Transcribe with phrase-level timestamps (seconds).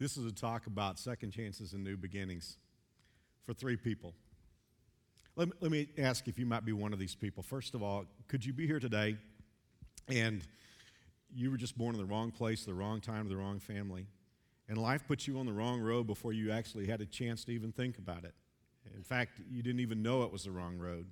[0.00, 2.56] This is a talk about second chances and new beginnings
[3.44, 4.14] for three people.
[5.36, 7.42] Let me, let me ask if you might be one of these people.
[7.42, 9.18] First of all, could you be here today
[10.08, 10.40] and
[11.30, 14.06] you were just born in the wrong place, the wrong time, the wrong family,
[14.70, 17.52] and life put you on the wrong road before you actually had a chance to
[17.52, 18.32] even think about it?
[18.96, 21.04] In fact, you didn't even know it was the wrong road.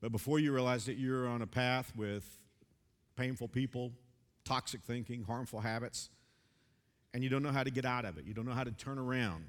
[0.00, 2.38] But before you realized it, you're on a path with
[3.14, 3.92] painful people,
[4.44, 6.10] toxic thinking, harmful habits,
[7.14, 8.26] and you don't know how to get out of it.
[8.26, 9.46] You don't know how to turn around.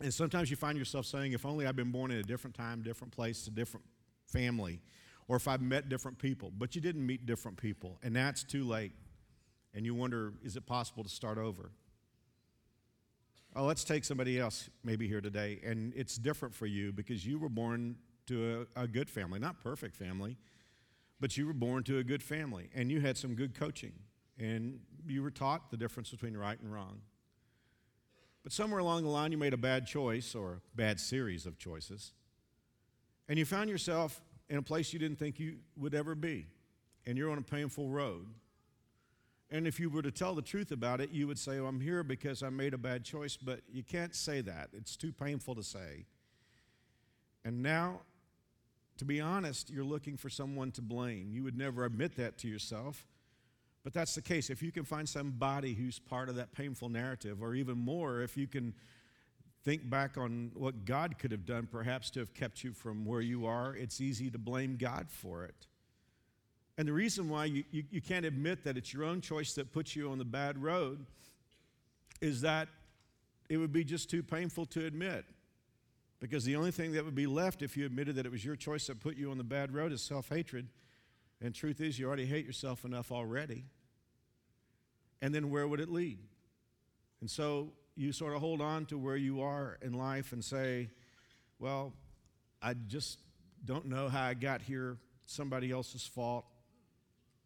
[0.00, 2.82] And sometimes you find yourself saying, if only I'd been born in a different time,
[2.82, 3.84] different place, a different
[4.26, 4.80] family,
[5.28, 6.50] or if I'd met different people.
[6.56, 8.92] But you didn't meet different people, and that's too late.
[9.74, 11.70] And you wonder, is it possible to start over?
[13.54, 17.38] Oh, let's take somebody else maybe here today, and it's different for you because you
[17.38, 20.38] were born to a, a good family, not perfect family,
[21.20, 23.92] but you were born to a good family, and you had some good coaching,
[24.40, 27.02] and you were taught the difference between right and wrong.
[28.42, 31.58] But somewhere along the line, you made a bad choice or a bad series of
[31.58, 32.12] choices,
[33.28, 36.46] and you found yourself in a place you didn't think you would ever be,
[37.06, 38.26] and you're on a painful road.
[39.52, 42.02] And if you were to tell the truth about it, you would say, I'm here
[42.04, 44.70] because I made a bad choice, but you can't say that.
[44.72, 46.06] It's too painful to say.
[47.44, 48.00] And now,
[48.98, 51.30] to be honest, you're looking for someone to blame.
[51.32, 53.06] You would never admit that to yourself,
[53.82, 54.50] but that's the case.
[54.50, 58.36] If you can find somebody who's part of that painful narrative, or even more, if
[58.36, 58.74] you can
[59.64, 63.20] think back on what God could have done perhaps to have kept you from where
[63.20, 65.66] you are, it's easy to blame God for it.
[66.78, 69.70] And the reason why you, you, you, can't admit that it's your own choice that
[69.70, 71.04] puts you on the bad road
[72.22, 72.68] is that
[73.50, 75.24] it would be just too painful to admit.
[76.20, 78.56] Because the only thing that would be left if you admitted that it was your
[78.56, 80.68] choice that put you on the bad road is self hatred.
[81.40, 83.64] And truth is, you already hate yourself enough already.
[85.22, 86.18] And then where would it lead?
[87.20, 90.90] And so you sort of hold on to where you are in life and say,
[91.58, 91.92] well,
[92.62, 93.18] I just
[93.64, 94.96] don't know how I got here.
[95.26, 96.44] Somebody else's fault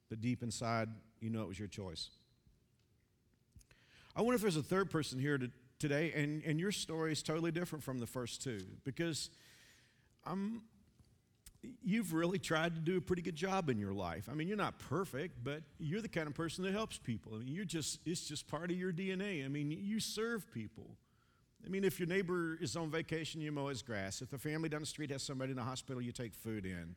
[0.08, 0.88] but deep inside,
[1.20, 2.10] you know it was your choice.
[4.14, 7.22] I wonder if there's a third person here to, today, and, and your story is
[7.22, 9.30] totally different from the first two, because
[10.24, 10.62] I'm,
[11.82, 14.28] you've really tried to do a pretty good job in your life.
[14.30, 17.34] I mean, you're not perfect, but you're the kind of person that helps people.
[17.34, 19.44] I mean, you're just, it's just part of your DNA.
[19.44, 20.96] I mean, you serve people.
[21.64, 24.20] I mean, if your neighbor is on vacation, you mow his grass.
[24.20, 26.94] If the family down the street has somebody in the hospital, you take food in.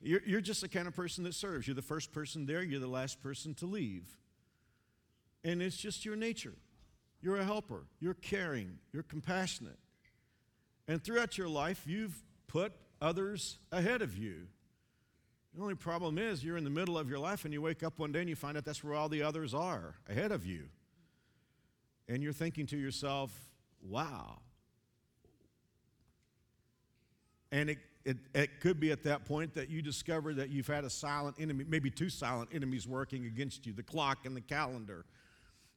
[0.00, 1.66] You're, you're just the kind of person that serves.
[1.66, 4.06] You're the first person there, you're the last person to leave.
[5.44, 6.54] And it's just your nature.
[7.20, 9.78] You're a helper, you're caring, you're compassionate.
[10.86, 14.46] And throughout your life, you've put others ahead of you.
[15.54, 17.98] The only problem is you're in the middle of your life and you wake up
[17.98, 20.64] one day and you find out that's where all the others are, ahead of you.
[22.08, 23.32] And you're thinking to yourself,
[23.82, 24.38] wow.
[27.50, 27.78] And it
[28.08, 31.36] it, it could be at that point that you discover that you've had a silent
[31.38, 35.04] enemy, maybe two silent enemies working against you the clock and the calendar.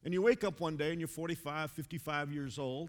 [0.02, 2.88] And you wake up one day and you're 45, 55 years old.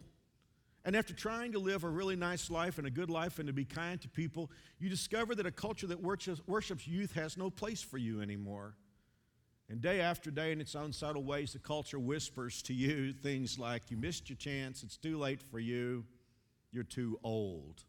[0.85, 3.53] And after trying to live a really nice life and a good life and to
[3.53, 7.81] be kind to people, you discover that a culture that worships, youth has no place
[7.81, 8.75] for you anymore.
[9.69, 13.57] And day after day, in its own subtle ways, the culture whispers to you things
[13.57, 16.03] like, You missed your chance, it's too late for you,
[16.71, 17.83] you're too old.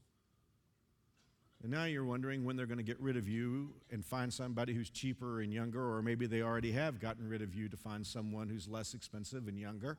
[1.65, 4.75] And now you're wondering when they're going to get rid of you and find somebody
[4.75, 8.07] who's cheaper and younger, or maybe they already have gotten rid of you to find
[8.07, 9.99] someone who's less expensive and younger.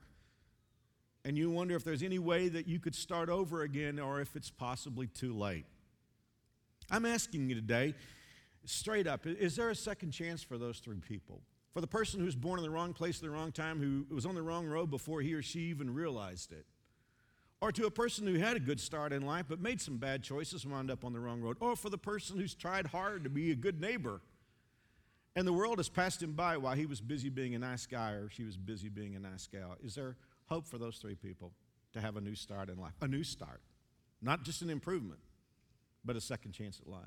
[1.25, 4.35] And you wonder if there's any way that you could start over again or if
[4.35, 5.65] it's possibly too late.
[6.91, 7.95] I'm asking you today,
[8.63, 11.41] straight up, is there a second chance for those three people?
[11.73, 14.27] For the person who's born in the wrong place at the wrong time, who was
[14.27, 16.67] on the wrong road before he or she even realized it?
[17.59, 20.21] Or to a person who had a good start in life but made some bad
[20.21, 21.57] choices and wound up on the wrong road.
[21.59, 24.21] Or for the person who's tried hard to be a good neighbor
[25.35, 28.11] and the world has passed him by while he was busy being a nice guy
[28.11, 29.75] or she was busy being a nice gal.
[29.83, 30.15] Is there
[30.47, 31.51] hope for those three people
[31.93, 32.93] to have a new start in life?
[33.01, 33.61] A new start.
[34.21, 35.19] Not just an improvement,
[36.03, 37.03] but a second chance at life.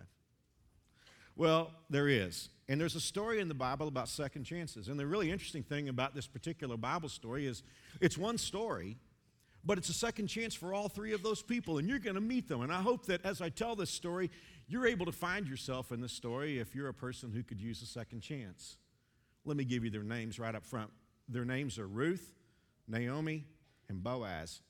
[1.36, 2.48] Well, there is.
[2.68, 4.88] And there's a story in the Bible about second chances.
[4.88, 7.62] And the really interesting thing about this particular Bible story is
[8.00, 8.98] it's one story,
[9.64, 12.20] but it's a second chance for all three of those people, and you're going to
[12.20, 12.62] meet them.
[12.62, 14.30] And I hope that as I tell this story,
[14.66, 17.82] you're able to find yourself in this story if you're a person who could use
[17.82, 18.76] a second chance.
[19.44, 20.90] Let me give you their names right up front.
[21.28, 22.34] Their names are Ruth,
[22.88, 23.44] Naomi,
[23.88, 24.60] and Boaz.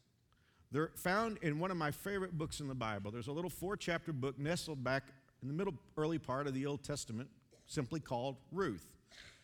[0.70, 3.10] They're found in one of my favorite books in the Bible.
[3.10, 5.04] There's a little four chapter book nestled back
[5.40, 7.28] in the middle early part of the Old Testament,
[7.66, 8.92] simply called Ruth.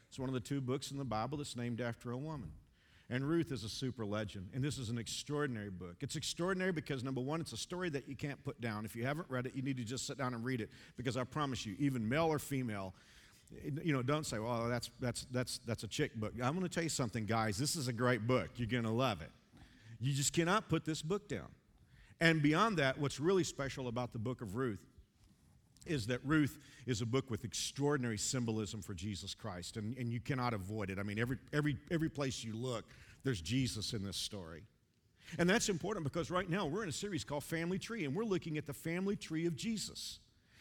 [0.09, 2.53] It's one of the two books in the Bible that's named after a woman.
[3.11, 4.49] And Ruth is a super legend.
[4.55, 5.97] And this is an extraordinary book.
[6.01, 8.85] It's extraordinary because, number one, it's a story that you can't put down.
[8.85, 11.17] If you haven't read it, you need to just sit down and read it because
[11.17, 12.95] I promise you, even male or female,
[13.83, 16.33] you know, don't say, well, that's, that's, that's, that's a chick book.
[16.43, 17.57] I'm going to tell you something, guys.
[17.57, 18.51] This is a great book.
[18.57, 19.31] You're going to love it.
[20.01, 21.49] You just cannot put this book down.
[22.21, 24.85] And beyond that, what's really special about the book of Ruth
[25.87, 30.21] is that Ruth is a book with extraordinary symbolism for Jesus Christ, and, and you
[30.21, 30.99] cannot avoid it.
[30.99, 32.85] I mean, every, every, every place you look,
[33.23, 34.63] there's Jesus in this story.
[35.39, 38.25] And that's important because right now we're in a series called Family Tree, and we're
[38.25, 40.21] looking at the family tree of Jesus.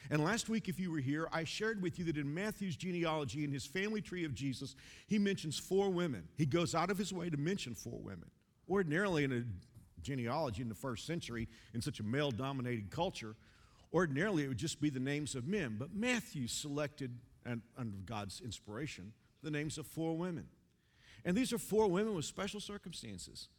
[0.09, 3.43] And last week, if you were here, I shared with you that in Matthew's genealogy,
[3.43, 4.75] in his family tree of Jesus,
[5.07, 6.27] he mentions four women.
[6.35, 8.29] He goes out of his way to mention four women.
[8.69, 13.35] Ordinarily, in a genealogy in the first century, in such a male dominated culture,
[13.93, 18.41] Ordinarily, it would just be the names of men, but Matthew selected, and under God's
[18.41, 19.13] inspiration,
[19.43, 20.47] the names of four women.
[21.23, 23.49] And these are four women with special circumstances.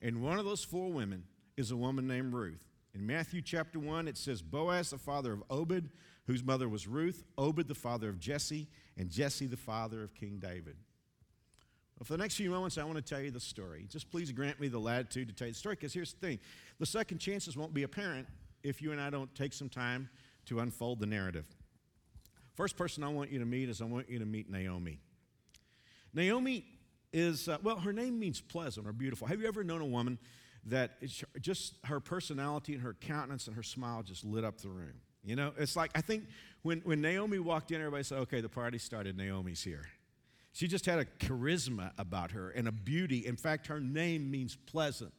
[0.00, 1.24] And one of those four women
[1.56, 2.64] is a woman named Ruth.
[2.94, 5.88] In Matthew chapter 1, it says Boaz, the father of Obed,
[6.26, 8.68] whose mother was Ruth, Obed, the father of Jesse,
[8.98, 10.76] and Jesse, the father of King David.
[11.98, 13.86] Well, for the next few moments, I want to tell you the story.
[13.88, 16.38] Just please grant me the latitude to tell you the story, because here's the thing
[16.78, 18.26] the second chances won't be apparent
[18.62, 20.08] if you and I don't take some time
[20.46, 21.46] to unfold the narrative.
[22.54, 25.00] First person I want you to meet is I want you to meet Naomi.
[26.12, 26.66] Naomi
[27.12, 29.26] is, uh, well, her name means pleasant or beautiful.
[29.26, 30.18] Have you ever known a woman
[30.66, 30.92] that
[31.40, 34.94] just her personality and her countenance and her smile just lit up the room?
[35.24, 36.24] You know, it's like, I think
[36.62, 39.86] when, when Naomi walked in, everybody said, okay, the party started, Naomi's here.
[40.52, 43.24] She just had a charisma about her and a beauty.
[43.26, 45.12] In fact, her name means pleasant.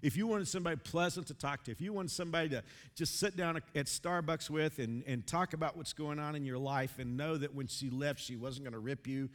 [0.00, 2.62] If you wanted somebody pleasant to talk to, if you wanted somebody to
[2.94, 6.58] just sit down at Starbucks with and, and talk about what's going on in your
[6.58, 9.28] life and know that when she left, she wasn't going to rip you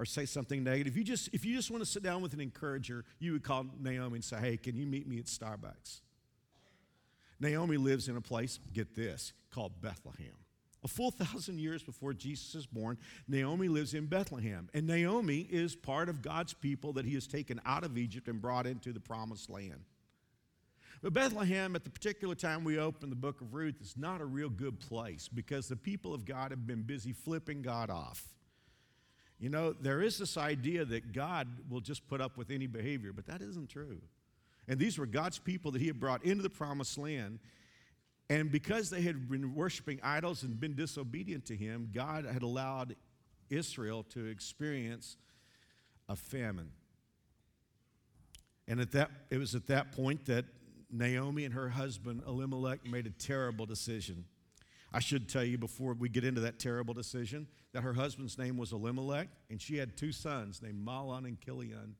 [0.00, 0.96] or say something negative.
[0.96, 3.66] You, just, if you just want to sit down with an encourager, you would call
[3.78, 6.00] Naomi and say, Hey, can you meet me at Starbucks?
[7.38, 10.32] Naomi lives in a place, get this, called Bethlehem.
[10.82, 12.96] A full thousand years before Jesus is born,
[13.28, 14.70] Naomi lives in Bethlehem.
[14.72, 18.40] And Naomi is part of God's people that he has taken out of Egypt and
[18.40, 19.84] brought into the promised land.
[21.02, 24.26] But Bethlehem, at the particular time we open the book of Ruth, is not a
[24.26, 28.24] real good place because the people of God have been busy flipping God off.
[29.40, 33.12] You know, there is this idea that God will just put up with any behavior,
[33.12, 34.00] but that isn't true.
[34.68, 37.38] And these were God's people that He had brought into the promised land.
[38.28, 42.94] And because they had been worshiping idols and been disobedient to Him, God had allowed
[43.48, 45.16] Israel to experience
[46.08, 46.70] a famine.
[48.68, 50.44] And at that, it was at that point that
[50.92, 54.26] Naomi and her husband Elimelech made a terrible decision.
[54.92, 58.56] I should tell you before we get into that terrible decision that her husband's name
[58.56, 61.94] was Elimelech, and she had two sons named Mahlon and Chilion.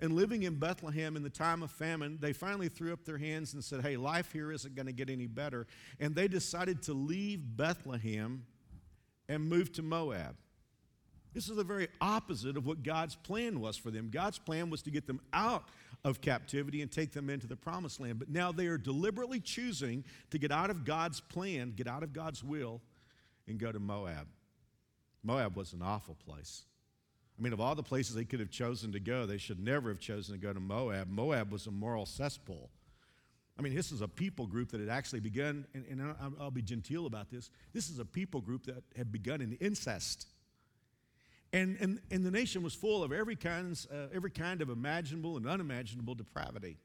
[0.00, 3.54] And living in Bethlehem in the time of famine, they finally threw up their hands
[3.54, 5.66] and said, Hey, life here isn't going to get any better.
[5.98, 8.44] And they decided to leave Bethlehem
[9.28, 10.36] and move to Moab.
[11.32, 14.10] This is the very opposite of what God's plan was for them.
[14.10, 15.64] God's plan was to get them out
[16.04, 18.18] of captivity and take them into the promised land.
[18.18, 22.12] But now they are deliberately choosing to get out of God's plan, get out of
[22.12, 22.80] God's will,
[23.46, 24.26] and go to Moab.
[25.22, 26.64] Moab was an awful place.
[27.38, 29.88] I mean, of all the places they could have chosen to go, they should never
[29.88, 31.08] have chosen to go to Moab.
[31.10, 32.70] Moab was a moral cesspool.
[33.58, 36.62] I mean, this is a people group that had actually begun, and, and I'll be
[36.62, 37.50] genteel about this.
[37.74, 40.26] This is a people group that had begun in incest.
[41.52, 45.36] And, and, and the nation was full of every kind, uh, every kind of imaginable
[45.36, 46.76] and unimaginable depravity,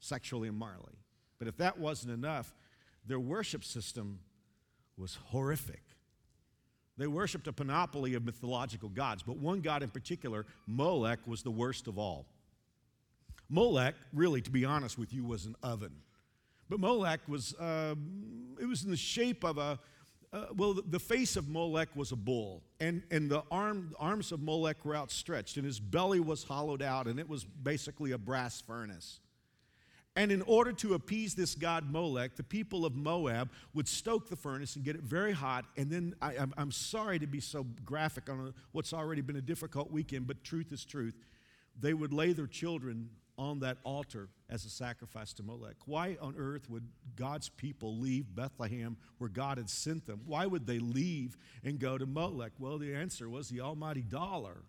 [0.00, 0.98] sexually and morally.
[1.38, 2.52] But if that wasn't enough,
[3.06, 4.18] their worship system
[4.96, 5.82] was horrific.
[6.96, 11.50] They worshiped a panoply of mythological gods, but one god in particular, Molech, was the
[11.50, 12.26] worst of all.
[13.48, 15.92] Molech, really, to be honest with you, was an oven.
[16.68, 17.94] But Molech was, uh,
[18.60, 19.78] it was in the shape of a,
[20.32, 24.42] uh, well, the face of Molech was a bull, and, and the arm, arms of
[24.42, 28.60] Molech were outstretched, and his belly was hollowed out, and it was basically a brass
[28.60, 29.20] furnace.
[30.16, 34.36] And in order to appease this god Molech, the people of Moab would stoke the
[34.36, 35.64] furnace and get it very hot.
[35.76, 39.92] And then I, am sorry to be so graphic on what's already been a difficult
[39.92, 41.14] weekend, but truth is truth.
[41.78, 45.76] They would lay their children on that altar as a sacrifice to Molech.
[45.86, 50.22] Why on earth would God's people leave Bethlehem where God had sent them?
[50.26, 52.52] Why would they leave and go to Molech?
[52.58, 54.64] Well, the answer was the almighty dollar.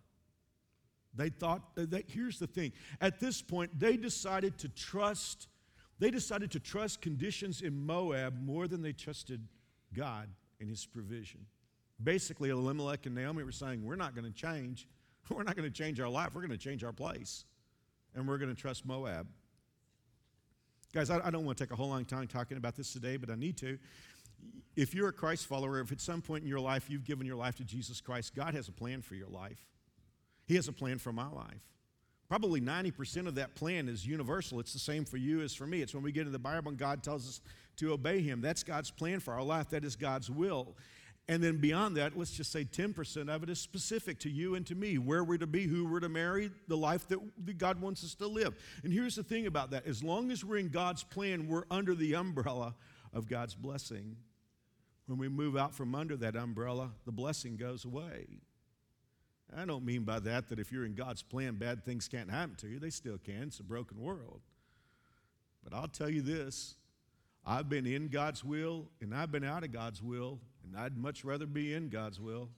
[1.15, 2.71] They thought, uh, that, here's the thing.
[3.01, 5.47] At this point, they decided to trust,
[5.97, 9.41] they decided to trust conditions in Moab more than they trusted
[9.93, 11.45] God and his provision.
[12.01, 14.88] Basically, Elimelech and Naomi were saying, We're not going to change.
[15.29, 16.29] We're not going to change our life.
[16.33, 17.45] We're going to change our place.
[18.16, 19.28] And we're going to trust Moab.
[20.94, 23.30] Guys, I, don't want to take a whole long time talking about this today, but
[23.30, 23.78] I need to.
[24.75, 27.36] If you're a Christ follower, if at some point in your life you've given your
[27.36, 29.68] life to Jesus Christ, God has a plan for your life.
[30.48, 31.62] He has a plan for my life.
[32.28, 34.60] Probably 90% of that plan is universal.
[34.60, 35.82] It's the same for you as for me.
[35.82, 37.42] It's when we get into the Bible and God tells us
[37.78, 38.42] to obey Him.
[38.42, 40.75] That's God's plan for our life, that is God's will.
[41.29, 44.65] And then beyond that, let's just say 10% of it is specific to you and
[44.65, 47.19] to me, where we're to be, who we're to marry, the life that
[47.59, 48.55] God wants us to live.
[48.83, 51.93] And here's the thing about that as long as we're in God's plan, we're under
[51.93, 52.74] the umbrella
[53.13, 54.17] of God's blessing.
[55.05, 58.25] When we move out from under that umbrella, the blessing goes away.
[59.55, 62.55] I don't mean by that that if you're in God's plan, bad things can't happen
[62.55, 62.79] to you.
[62.79, 63.43] They still can.
[63.43, 64.41] It's a broken world.
[65.63, 66.74] But I'll tell you this
[67.45, 71.23] I've been in God's will and I've been out of God's will, and I'd much
[71.23, 72.49] rather be in God's will.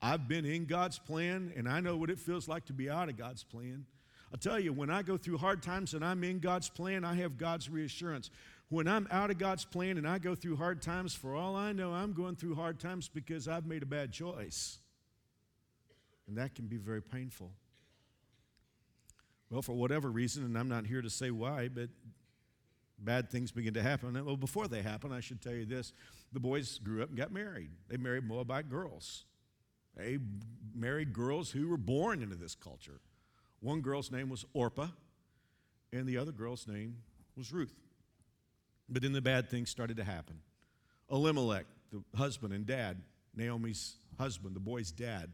[0.00, 3.08] I've been in God's plan, and I know what it feels like to be out
[3.08, 3.86] of God's plan.
[4.32, 7.14] I'll tell you, when I go through hard times and I'm in God's plan, I
[7.14, 8.30] have God's reassurance.
[8.68, 11.72] When I'm out of God's plan and I go through hard times, for all I
[11.72, 14.78] know, I'm going through hard times because I've made a bad choice.
[16.26, 17.52] And that can be very painful.
[19.48, 21.88] Well, for whatever reason, and I'm not here to say why, but
[22.98, 24.24] bad things begin to happen.
[24.24, 25.92] Well, before they happen, I should tell you this
[26.32, 27.70] the boys grew up and got married.
[27.88, 29.24] They married Moabite girls.
[29.96, 30.18] They
[30.74, 33.00] married girls who were born into this culture.
[33.60, 34.88] One girl's name was Orpah,
[35.92, 36.96] and the other girl's name
[37.36, 37.74] was Ruth.
[38.88, 40.40] But then the bad things started to happen.
[41.10, 43.00] Elimelech, the husband and dad,
[43.34, 45.32] Naomi's husband, the boy's dad,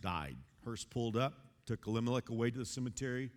[0.00, 0.36] died.
[0.64, 1.34] Hearse pulled up,
[1.66, 3.30] took Elimelech away to the cemetery.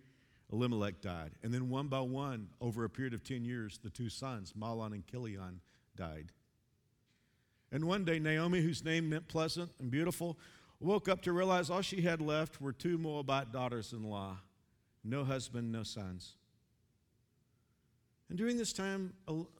[0.52, 1.32] Elimelech died.
[1.42, 4.92] And then one by one, over a period of 10 years, the two sons, Mahlon
[4.92, 5.60] and Chilion,
[5.96, 6.32] died.
[7.72, 10.38] And one day, Naomi, whose name meant pleasant and beautiful,
[10.78, 14.38] woke up to realize all she had left were two Moabite daughters in law
[15.04, 16.32] no husband, no sons.
[18.28, 19.12] And during this time,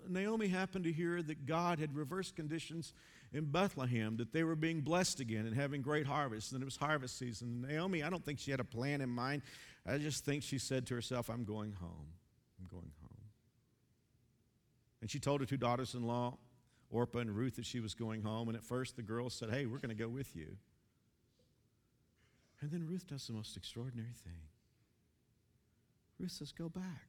[0.09, 2.95] Naomi happened to hear that God had reversed conditions
[3.33, 6.77] in Bethlehem, that they were being blessed again and having great harvests, and it was
[6.77, 7.65] harvest season.
[7.69, 9.43] Naomi, I don't think she had a plan in mind.
[9.89, 12.09] I just think she said to herself, I'm going home.
[12.59, 13.17] I'm going home.
[15.01, 16.39] And she told her two daughters in law,
[16.91, 18.49] Orpah and Ruth, that she was going home.
[18.49, 20.57] And at first, the girls said, Hey, we're going to go with you.
[22.61, 24.41] And then Ruth does the most extraordinary thing.
[26.19, 27.07] Ruth says, Go back.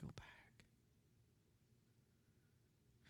[0.00, 0.26] Go back.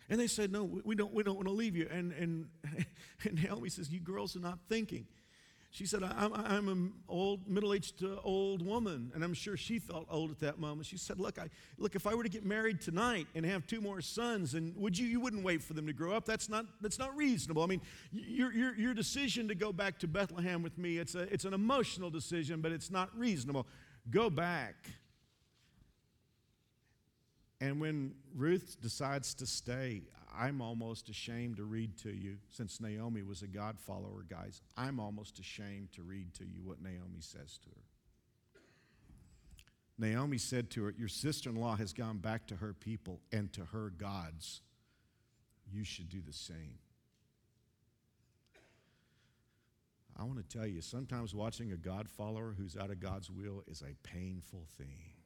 [0.09, 1.87] And they said, No, we don't, we don't want to leave you.
[1.91, 2.47] And, and,
[3.23, 5.07] and Naomi says, You girls are not thinking.
[5.73, 10.05] She said, I'm, I'm an old, middle-aged uh, old woman, and I'm sure she felt
[10.09, 10.85] old at that moment.
[10.85, 11.47] She said, look, I,
[11.77, 14.97] look, if I were to get married tonight and have two more sons, and would
[14.97, 16.25] you, you wouldn't wait for them to grow up.
[16.25, 17.63] That's not, that's not reasonable.
[17.63, 17.79] I mean,
[18.11, 21.53] your, your, your decision to go back to Bethlehem with me, it's, a, it's an
[21.53, 23.65] emotional decision, but it's not reasonable.
[24.09, 24.75] Go back.
[27.61, 30.01] And when Ruth decides to stay,
[30.33, 34.61] I'm almost ashamed to read to you, since Naomi was a God follower, guys.
[34.77, 38.61] I'm almost ashamed to read to you what Naomi says to her.
[39.97, 43.51] Naomi said to her, Your sister in law has gone back to her people and
[43.53, 44.61] to her gods.
[45.71, 46.79] You should do the same.
[50.17, 53.63] I want to tell you, sometimes watching a God follower who's out of God's will
[53.67, 55.20] is a painful thing.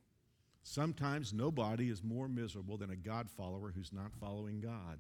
[0.68, 4.98] Sometimes nobody is more miserable than a God follower who's not following God.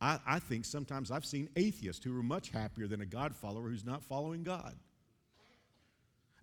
[0.00, 3.68] I, I, think sometimes I've seen atheists who are much happier than a God follower
[3.68, 4.74] who's not following God.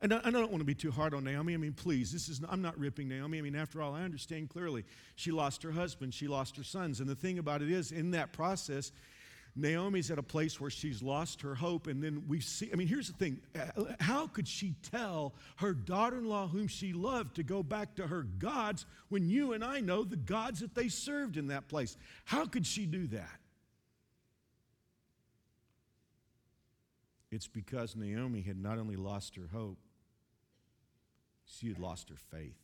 [0.01, 1.53] And I, I don't want to be too hard on Naomi.
[1.53, 3.37] I mean, please, this is I'm not ripping Naomi.
[3.37, 4.85] I mean, after all, I understand clearly
[5.15, 8.11] she lost her husband, she lost her sons, and the thing about it is, in
[8.11, 8.93] that process,
[9.55, 11.87] Naomi's at a place where she's lost her hope.
[11.87, 13.41] And then we see, I mean, here's the thing
[13.99, 18.07] how could she tell her daughter in law, whom she loved, to go back to
[18.07, 21.97] her gods when you and I know the gods that they served in that place?
[22.25, 23.39] How could she do that?
[27.29, 29.77] It's because Naomi had not only lost her hope,
[31.45, 32.57] she had lost her faith.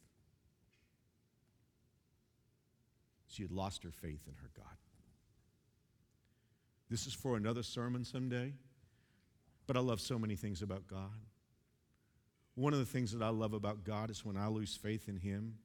[3.29, 4.65] She had lost her faith in her God.
[6.89, 8.53] This is for another sermon someday.
[9.65, 11.19] But I love so many things about God.
[12.55, 15.17] One of the things that I love about God is when I lose faith in
[15.17, 15.55] Him,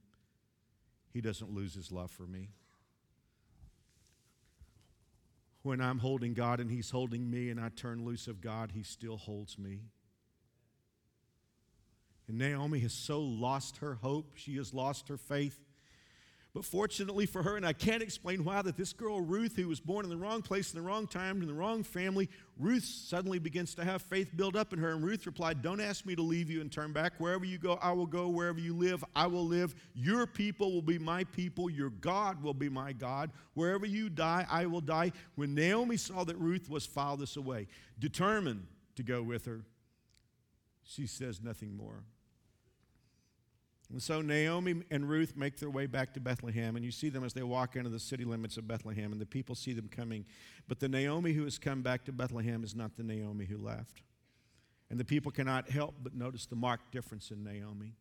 [1.12, 2.50] He doesn't lose His love for me.
[5.62, 8.82] When I'm holding God and He's holding me and I turn loose of God, He
[8.82, 9.82] still holds me.
[12.26, 15.60] And Naomi has so lost her hope, she has lost her faith
[16.54, 19.80] But fortunately for her, and I can't explain why, that this girl Ruth, who was
[19.80, 22.28] born in the wrong place, in the wrong time, in the wrong family,
[22.58, 24.90] Ruth suddenly begins to have faith build up in her.
[24.90, 27.14] And Ruth replied, Don't ask me to leave you and turn back.
[27.16, 28.28] Wherever you go, I will go.
[28.28, 29.74] Wherever you live, I will live.
[29.94, 31.70] Your people will be my people.
[31.70, 33.30] Your God will be my God.
[33.54, 35.12] Wherever you die, I will die.
[35.36, 36.86] When Naomi saw that Ruth was
[37.18, 37.66] this away,
[37.98, 38.66] determined
[38.96, 39.62] to go with her,
[40.84, 42.04] she says nothing more.
[43.92, 47.24] And so Naomi and Ruth make their way back to Bethlehem, and you see them
[47.24, 50.24] as they walk into the city limits of Bethlehem, and the people see them coming.
[50.66, 54.00] But the Naomi who has come back to Bethlehem is not the Naomi who left.
[54.88, 57.92] And the people cannot help but notice the marked difference in Naomi.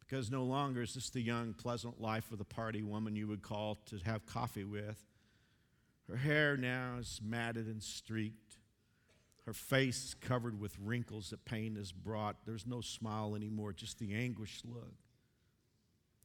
[0.00, 3.42] Because no longer is this the young, pleasant life of the party woman you would
[3.42, 5.00] call to have coffee with.
[6.08, 8.58] Her hair now is matted and streaked.
[9.46, 12.34] Her face covered with wrinkles that pain has brought.
[12.46, 14.94] There's no smile anymore, just the anguished look.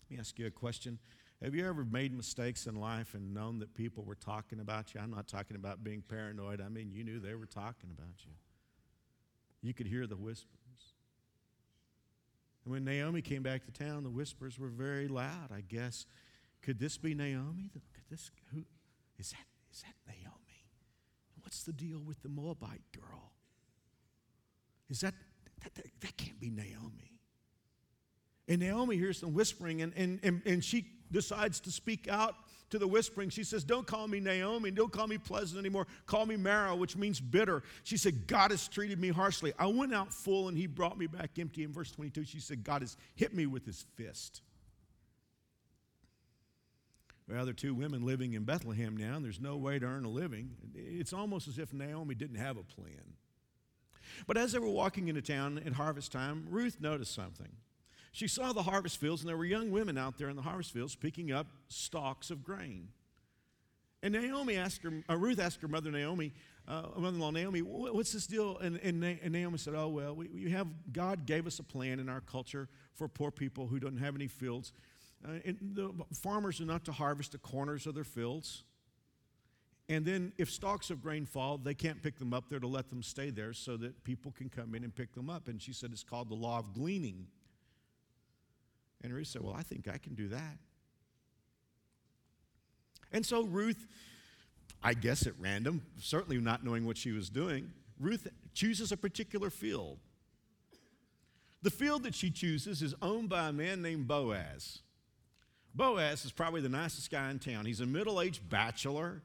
[0.06, 1.00] Let me ask you a question.
[1.42, 5.02] Have you ever made mistakes in life and known that people were talking about you?
[5.02, 6.62] I'm not talking about being paranoid.
[6.62, 8.32] I mean, you knew they were talking about you.
[9.62, 10.50] You could hear the whispers.
[12.64, 15.52] And when Naomi came back to town, the whispers were very loud.
[15.56, 16.06] I guess,
[16.62, 17.72] could this be Naomi?
[17.74, 18.64] Could this, who,
[19.18, 20.70] is that, is that Naomi?
[21.42, 23.34] What's the deal with the Moabite girl?
[24.90, 25.16] Is that,
[25.64, 27.15] that, that, that can't be Naomi.
[28.48, 32.36] And Naomi hears some whispering, and, and, and, and she decides to speak out
[32.70, 33.30] to the whispering.
[33.30, 35.88] She says, Don't call me Naomi, don't call me pleasant anymore.
[36.06, 37.64] Call me Mara, which means bitter.
[37.84, 39.54] She said, God has treated me harshly.
[39.58, 41.64] I went out full, and he brought me back empty.
[41.64, 44.42] In verse 22, she said, God has hit me with his fist.
[47.28, 50.06] Well, there are two women living in Bethlehem now, and there's no way to earn
[50.06, 50.52] a living.
[50.76, 53.16] It's almost as if Naomi didn't have a plan.
[54.28, 57.50] But as they were walking into town at harvest time, Ruth noticed something
[58.16, 60.72] she saw the harvest fields, and there were young women out there in the harvest
[60.72, 62.88] fields picking up stalks of grain.
[64.02, 66.32] And Naomi asked her, uh, Ruth asked her mother Naomi,
[66.66, 68.58] uh, mother-in-law Naomi, what's this deal?
[68.60, 72.00] And, and, and Naomi said, oh, well, we, we, have, God gave us a plan
[72.00, 74.72] in our culture for poor people who don't have any fields.
[75.28, 75.40] Uh,
[75.74, 78.64] the farmers are not to harvest the corners of their fields.
[79.90, 82.46] And then if stalks of grain fall, they can't pick them up.
[82.50, 85.30] They're to let them stay there so that people can come in and pick them
[85.30, 85.50] up.
[85.50, 87.28] And she said it's called the law of gleaning.
[89.06, 90.58] And Ruth said, Well, I think I can do that.
[93.12, 93.88] And so Ruth,
[94.84, 99.52] I guess at random, certainly not knowing what she was doing, Ruth chooses a particular
[99.52, 100.00] field.
[101.62, 104.80] The field that she chooses is owned by a man named Boaz.
[105.76, 107.66] Boaz is probably the nicest guy in town.
[107.66, 109.22] He's a middle aged bachelor.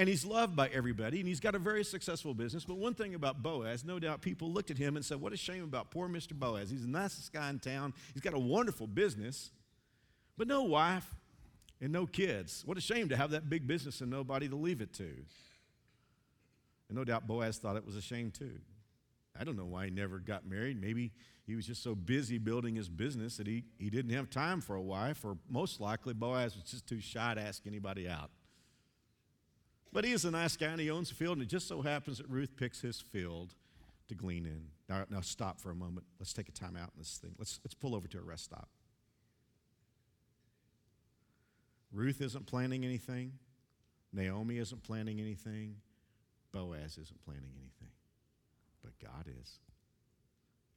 [0.00, 2.64] And he's loved by everybody, and he's got a very successful business.
[2.64, 5.36] But one thing about Boaz, no doubt people looked at him and said, What a
[5.36, 6.32] shame about poor Mr.
[6.32, 6.70] Boaz.
[6.70, 7.92] He's the nicest guy in town.
[8.14, 9.50] He's got a wonderful business,
[10.38, 11.04] but no wife
[11.82, 12.62] and no kids.
[12.64, 15.04] What a shame to have that big business and nobody to leave it to.
[15.04, 18.58] And no doubt Boaz thought it was a shame too.
[19.38, 20.80] I don't know why he never got married.
[20.80, 21.12] Maybe
[21.46, 24.76] he was just so busy building his business that he, he didn't have time for
[24.76, 28.30] a wife, or most likely Boaz was just too shy to ask anybody out.
[29.92, 31.82] But he is a nice guy and he owns a field, and it just so
[31.82, 33.54] happens that Ruth picks his field
[34.08, 34.62] to glean in.
[34.88, 36.06] Now, now stop for a moment.
[36.18, 37.34] Let's take a time out in this thing.
[37.38, 38.68] Let's, let's pull over to a rest stop.
[41.92, 43.32] Ruth isn't planning anything.
[44.12, 45.76] Naomi isn't planning anything.
[46.52, 47.92] Boaz isn't planning anything.
[48.82, 49.58] But God is.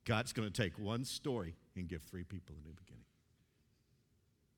[0.06, 3.06] God's going to take one story and give three people a new beginning.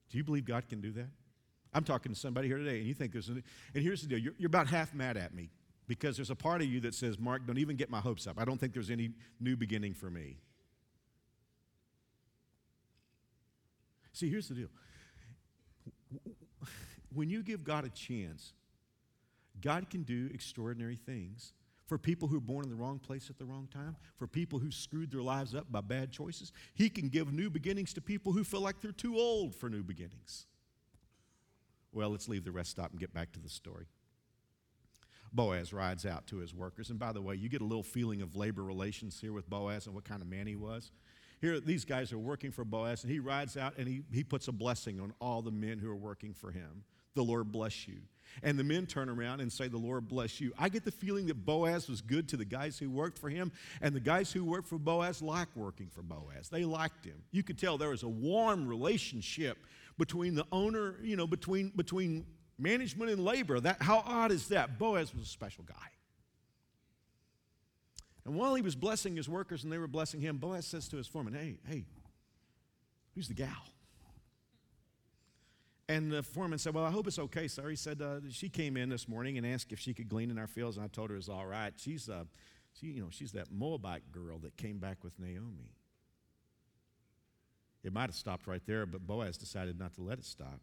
[0.10, 1.10] Do you believe God can do that?
[1.75, 4.17] I'm talking to somebody here today, and you think there's, an, and here's the deal
[4.17, 5.49] you're, you're about half mad at me
[5.88, 8.39] because there's a part of you that says, Mark, don't even get my hopes up.
[8.39, 9.11] I don't think there's any
[9.41, 10.38] new beginning for me.
[14.13, 14.69] See, here's the deal.
[17.13, 18.53] When you give God a chance,
[19.61, 21.51] God can do extraordinary things
[21.88, 24.59] for people who are born in the wrong place at the wrong time, for people
[24.59, 26.53] who screwed their lives up by bad choices.
[26.73, 29.83] He can give new beginnings to people who feel like they're too old for new
[29.83, 30.47] beginnings.
[31.95, 33.88] Well, let's leave the rest stop and get back to the story.
[35.31, 36.89] Boaz rides out to his workers.
[36.89, 39.86] And by the way, you get a little feeling of labor relations here with Boaz
[39.86, 40.91] and what kind of man he was.
[41.41, 44.47] Here, these guys are working for Boaz, and he rides out and he, he puts
[44.47, 46.84] a blessing on all the men who are working for him.
[47.15, 47.99] The Lord bless you.
[48.43, 50.51] And the men turn around and say, The Lord bless you.
[50.60, 53.53] I get the feeling that Boaz was good to the guys who worked for him,
[53.81, 56.49] and the guys who worked for Boaz liked working for Boaz.
[56.49, 57.23] They liked him.
[57.31, 59.58] You could tell there was a warm relationship
[59.97, 62.25] between the owner, you know, between, between
[62.58, 63.60] management and labor.
[63.60, 64.77] That, how odd is that?
[64.77, 65.75] Boaz was a special guy.
[68.25, 70.97] And while he was blessing his workers and they were blessing him, Boaz says to
[70.97, 71.86] his foreman, Hey, hey,
[73.13, 73.49] who's the gal?
[75.88, 77.69] And the foreman said, Well, I hope it's okay, sir.
[77.69, 80.39] He said, uh, She came in this morning and asked if she could glean in
[80.39, 81.73] our fields, and I told her it was all right.
[81.77, 82.23] She's, uh,
[82.79, 85.71] she, you know, she's that Moabite girl that came back with Naomi.
[87.86, 90.60] It might have stopped right there, but Boaz decided not to let it stop.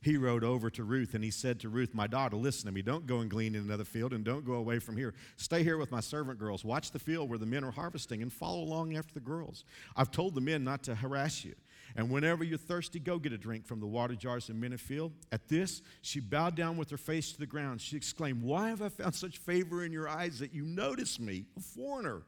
[0.00, 2.82] He rode over to Ruth and he said to Ruth, My daughter, listen to me.
[2.82, 5.14] Don't go and glean in another field and don't go away from here.
[5.36, 6.64] Stay here with my servant girls.
[6.64, 9.64] Watch the field where the men are harvesting and follow along after the girls.
[9.94, 11.54] I've told the men not to harass you.
[11.94, 15.12] And whenever you're thirsty, go get a drink from the water jars have filled.
[15.30, 17.80] At this, she bowed down with her face to the ground.
[17.80, 21.44] She exclaimed, Why have I found such favor in your eyes that you notice me,
[21.56, 22.22] a foreigner?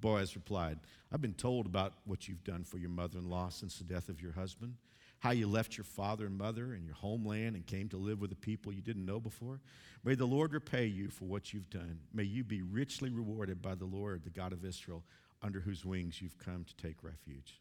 [0.00, 0.78] Boaz replied,
[1.12, 4.08] I've been told about what you've done for your mother in law since the death
[4.08, 4.74] of your husband,
[5.20, 8.32] how you left your father and mother and your homeland and came to live with
[8.32, 9.60] a people you didn't know before.
[10.04, 12.00] May the Lord repay you for what you've done.
[12.12, 15.04] May you be richly rewarded by the Lord, the God of Israel,
[15.42, 17.60] under whose wings you've come to take refuge.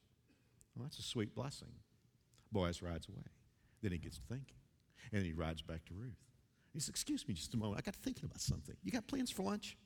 [0.76, 1.72] Well, that's a sweet blessing.
[2.52, 3.24] Boaz rides away.
[3.82, 4.58] Then he gets to thinking.
[5.12, 6.18] And then he rides back to Ruth.
[6.74, 7.80] He says, Excuse me just a moment.
[7.80, 8.76] I got thinking about something.
[8.84, 9.78] You got plans for lunch?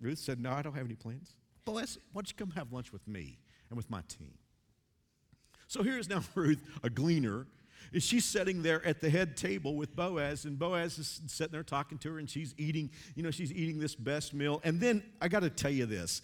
[0.00, 1.34] Ruth said, No, I don't have any plans.
[1.64, 3.38] Boaz, why don't you come have lunch with me
[3.70, 4.34] and with my team?
[5.66, 7.46] So here's now Ruth, a gleaner,
[7.92, 11.62] and she's sitting there at the head table with Boaz, and Boaz is sitting there
[11.62, 14.60] talking to her, and she's eating, you know, she's eating this best meal.
[14.64, 16.22] And then I got to tell you this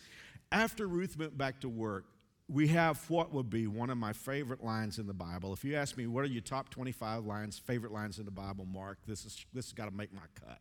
[0.52, 2.04] after Ruth went back to work,
[2.48, 5.52] we have what would be one of my favorite lines in the Bible.
[5.52, 8.66] If you ask me, what are your top 25 lines, favorite lines in the Bible,
[8.66, 10.58] Mark, this, is, this has got to make my cut.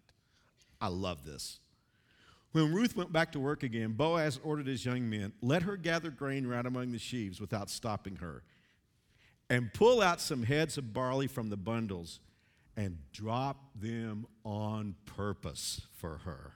[0.79, 1.60] I love this.
[2.53, 6.11] When Ruth went back to work again, Boaz ordered his young men, let her gather
[6.11, 8.43] grain right among the sheaves without stopping her,
[9.49, 12.19] and pull out some heads of barley from the bundles
[12.77, 16.53] and drop them on purpose for her.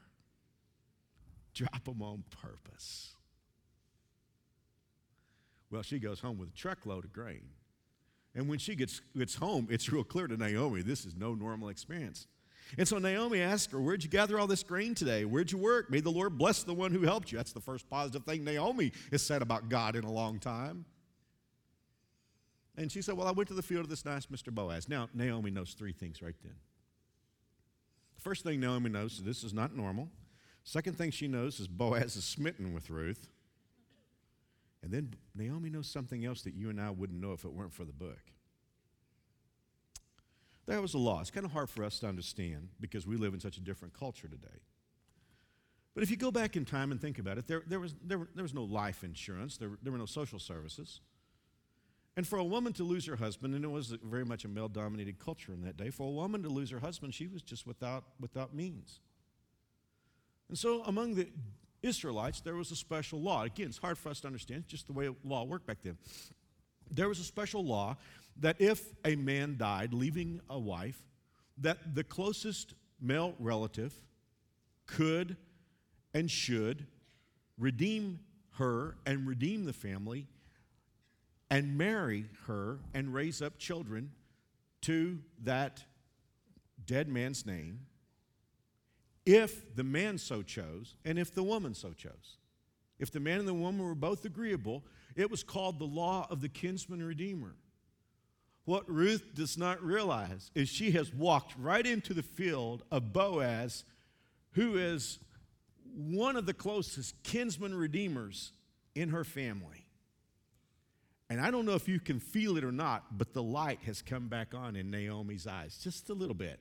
[1.56, 3.14] Drop them on purpose.
[5.72, 7.50] Well, she goes home with a truckload of grain.
[8.36, 11.70] And when she gets, gets home, it's real clear to Naomi this is no normal
[11.70, 12.28] experience.
[12.78, 15.26] And so Naomi asked her, Where'd you gather all this grain today?
[15.26, 15.90] Where'd you work?
[15.90, 17.38] May the Lord bless the one who helped you.
[17.38, 20.86] That's the first positive thing Naomi has said about God in a long time.
[22.76, 24.54] And she said, Well, I went to the field of this nice Mr.
[24.54, 24.90] Boaz.
[24.90, 26.56] Now, Naomi knows three things right then.
[28.16, 30.10] The first thing Naomi knows is this is not normal.
[30.64, 33.30] Second thing she knows is Boaz is smitten with Ruth.
[34.84, 37.74] And then Naomi knows something else that you and I wouldn't know if it weren't
[37.74, 38.20] for the book.
[40.68, 41.22] That was a law.
[41.22, 43.98] It's kind of hard for us to understand because we live in such a different
[43.98, 44.60] culture today.
[45.94, 48.28] But if you go back in time and think about it, there, there, was, there,
[48.36, 51.00] there was no life insurance, there, there were no social services.
[52.18, 54.68] And for a woman to lose her husband, and it was very much a male
[54.68, 57.66] dominated culture in that day, for a woman to lose her husband, she was just
[57.66, 59.00] without, without means.
[60.50, 61.30] And so among the
[61.82, 63.44] Israelites, there was a special law.
[63.44, 65.98] Again, it's hard for us to understand, it's just the way law worked back then.
[66.92, 67.98] There was a special law
[68.40, 71.02] that if a man died leaving a wife,
[71.58, 73.94] that the closest male relative
[74.86, 75.38] could
[76.14, 76.86] and should
[77.58, 78.20] redeem
[78.52, 80.28] her and redeem the family
[81.50, 84.12] and marry her and raise up children
[84.82, 85.84] to that
[86.86, 87.80] dead man's name
[89.26, 92.38] if the man so chose and if the woman so chose.
[92.98, 94.84] If the man and the woman were both agreeable,
[95.16, 97.56] it was called the law of the kinsman redeemer.
[98.68, 103.86] What Ruth does not realize is she has walked right into the field of Boaz,
[104.52, 105.20] who is
[105.96, 108.52] one of the closest kinsman redeemers
[108.94, 109.86] in her family.
[111.30, 114.02] And I don't know if you can feel it or not, but the light has
[114.02, 116.60] come back on in Naomi's eyes, just a little bit.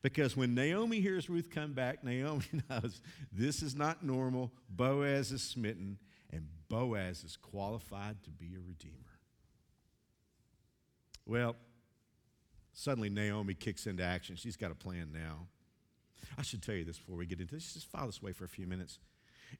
[0.00, 4.50] Because when Naomi hears Ruth come back, Naomi knows this is not normal.
[4.70, 5.98] Boaz is smitten,
[6.32, 9.17] and Boaz is qualified to be a redeemer.
[11.28, 11.56] Well,
[12.72, 14.34] suddenly Naomi kicks into action.
[14.34, 15.46] She's got a plan now.
[16.38, 17.74] I should tell you this before we get into this.
[17.74, 18.98] Just file this way for a few minutes.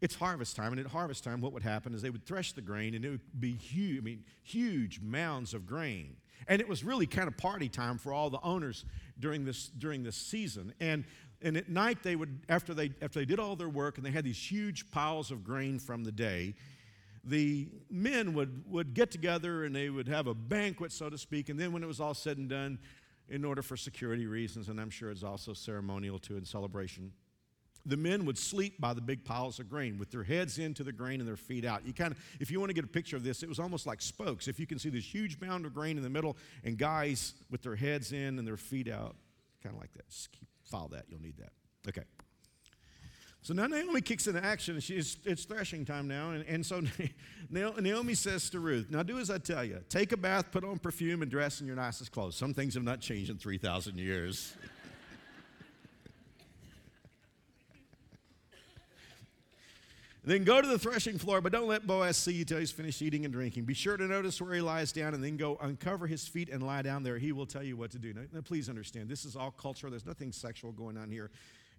[0.00, 2.61] It's harvest time, and at harvest time, what would happen is they would thresh the
[2.61, 6.16] grain, and it would be huge, I mean, huge mounds of grain.
[6.46, 8.85] And it was really kind of party time for all the owners
[9.18, 10.72] during this during this season.
[10.81, 11.04] And
[11.42, 14.11] and at night they would after they after they did all their work and they
[14.11, 16.54] had these huge piles of grain from the day,
[17.24, 21.48] the men would, would get together and they would have a banquet, so to speak.
[21.48, 22.78] And then when it was all said and done,
[23.28, 27.12] in order for security reasons, and I'm sure it's also ceremonial too in celebration,
[27.85, 30.92] the men would sleep by the big piles of grain with their heads into the
[30.92, 31.87] grain and their feet out.
[31.87, 33.87] You kind of, if you want to get a picture of this, it was almost
[33.87, 34.48] like spokes.
[34.48, 37.62] If you can see this huge mound of grain in the middle and guys with
[37.62, 39.16] their heads in and their feet out,
[39.62, 40.09] kind of like that.
[40.09, 41.52] Just keep, follow that, you'll need that.
[41.88, 42.02] Okay.
[43.48, 46.32] So now Naomi kicks into action, it's threshing time now.
[46.32, 46.82] And, and so
[47.50, 50.78] Naomi says to Ruth, Now do as I tell you take a bath, put on
[50.78, 52.37] perfume, and dress in your nicest clothes.
[52.37, 54.54] Some things have not changed in 3,000 years.
[60.24, 63.00] Then go to the threshing floor, but don't let Boaz see you till he's finished
[63.00, 63.64] eating and drinking.
[63.64, 66.62] Be sure to notice where he lies down and then go uncover his feet and
[66.62, 67.16] lie down there.
[67.16, 68.12] He will tell you what to do.
[68.12, 69.90] Now, now please understand, this is all cultural.
[69.90, 71.30] There's nothing sexual going on here.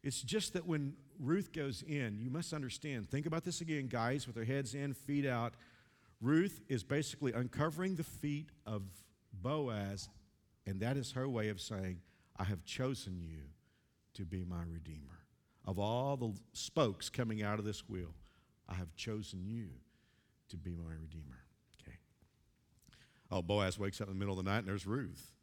[0.03, 3.09] It's just that when Ruth goes in, you must understand.
[3.09, 5.53] Think about this again, guys, with their heads in, feet out.
[6.21, 8.83] Ruth is basically uncovering the feet of
[9.33, 10.09] Boaz,
[10.65, 11.99] and that is her way of saying,
[12.37, 13.41] I have chosen you
[14.13, 15.23] to be my redeemer.
[15.65, 18.13] Of all the spokes coming out of this wheel,
[18.67, 19.69] I have chosen you
[20.49, 21.43] to be my redeemer.
[21.81, 21.97] Okay.
[23.31, 25.33] Oh, Boaz wakes up in the middle of the night and there's Ruth,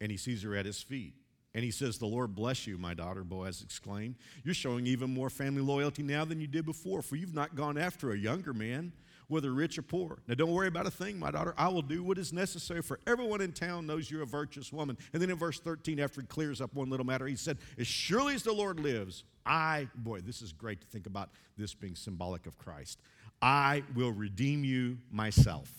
[0.00, 1.14] and he sees her at his feet.
[1.54, 4.16] And he says, The Lord bless you, my daughter, Boaz exclaimed.
[4.44, 7.76] You're showing even more family loyalty now than you did before, for you've not gone
[7.76, 8.92] after a younger man,
[9.26, 10.18] whether rich or poor.
[10.28, 11.54] Now, don't worry about a thing, my daughter.
[11.58, 14.96] I will do what is necessary, for everyone in town knows you're a virtuous woman.
[15.12, 17.86] And then in verse 13, after he clears up one little matter, he said, As
[17.86, 21.96] surely as the Lord lives, I, boy, this is great to think about this being
[21.96, 23.00] symbolic of Christ.
[23.42, 25.72] I will redeem you myself.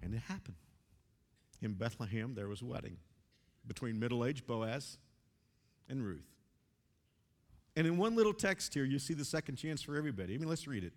[0.00, 0.54] And it happened
[1.66, 2.96] in Bethlehem, there was a wedding
[3.66, 4.96] between middle aged Boaz
[5.88, 6.26] and Ruth.
[7.76, 10.34] And in one little text here, you see the second chance for everybody.
[10.34, 10.94] I mean, let's read it.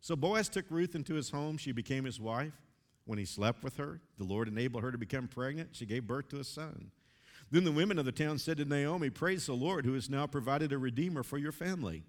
[0.00, 1.56] So Boaz took Ruth into his home.
[1.56, 2.54] She became his wife.
[3.04, 5.70] When he slept with her, the Lord enabled her to become pregnant.
[5.72, 6.90] She gave birth to a son.
[7.50, 10.26] Then the women of the town said to Naomi, Praise the Lord, who has now
[10.26, 12.02] provided a redeemer for your family.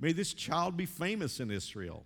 [0.00, 2.04] May this child be famous in Israel.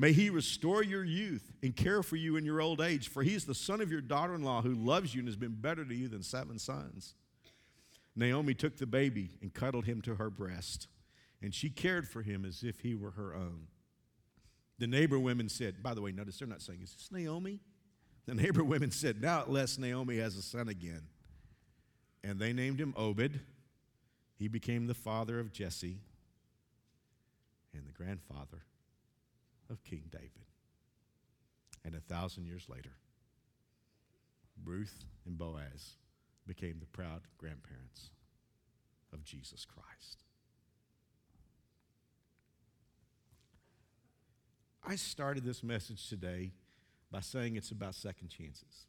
[0.00, 3.34] May he restore your youth and care for you in your old age, for he
[3.34, 5.84] is the son of your daughter in law who loves you and has been better
[5.84, 7.14] to you than seven sons.
[8.14, 10.86] Naomi took the baby and cuddled him to her breast,
[11.42, 13.66] and she cared for him as if he were her own.
[14.78, 17.58] The neighbor women said, by the way, notice they're not saying, Is this Naomi?
[18.26, 21.02] The neighbor women said, Now at last Naomi has a son again.
[22.22, 23.40] And they named him Obed.
[24.38, 25.98] He became the father of Jesse
[27.74, 28.62] and the grandfather
[29.70, 30.46] of King David.
[31.84, 32.96] And a thousand years later,
[34.64, 35.96] Ruth and Boaz
[36.46, 38.10] became the proud grandparents
[39.12, 40.18] of Jesus Christ.
[44.86, 46.52] I started this message today
[47.10, 48.86] by saying it's about second chances.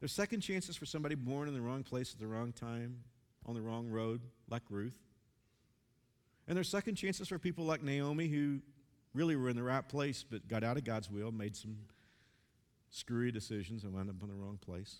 [0.00, 3.00] There's second chances for somebody born in the wrong place at the wrong time,
[3.46, 5.05] on the wrong road, like Ruth.
[6.48, 8.60] And there's second chances for people like Naomi who
[9.14, 11.76] really were in the right place but got out of God's will, made some
[12.90, 14.96] screwy decisions, and wound up in the wrong place.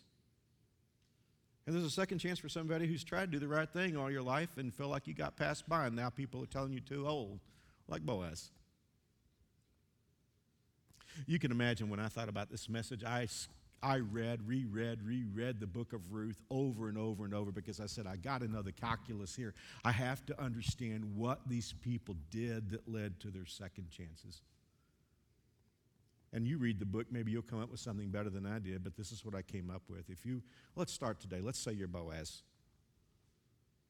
[1.66, 4.10] And there's a second chance for somebody who's tried to do the right thing all
[4.10, 6.80] your life and feel like you got passed by, and now people are telling you
[6.80, 7.40] too old,
[7.88, 8.50] like Boaz.
[11.26, 13.26] You can imagine when I thought about this message, I
[13.82, 17.86] I read, reread, reread the book of Ruth over and over and over because I
[17.86, 19.54] said, I got another calculus here.
[19.84, 24.42] I have to understand what these people did that led to their second chances.
[26.32, 28.82] And you read the book, maybe you'll come up with something better than I did,
[28.82, 30.10] but this is what I came up with.
[30.10, 30.42] If you,
[30.74, 31.40] let's start today.
[31.40, 32.42] Let's say you're Boaz.